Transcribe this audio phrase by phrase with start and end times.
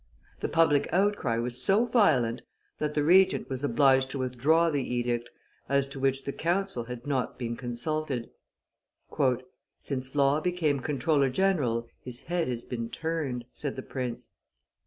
[0.39, 2.41] The public outcry was so violent
[2.79, 5.29] that the Regent was obliged to withdraw the edict,
[5.69, 8.31] as to which the council had not been consulted.
[9.79, 14.29] "Since Law became comptroller general, his head has been turned," said the prince.